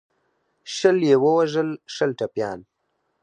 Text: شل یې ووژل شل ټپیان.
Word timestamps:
شل 0.75 0.97
یې 1.09 1.15
ووژل 1.23 1.69
شل 1.93 2.11
ټپیان. 2.19 2.59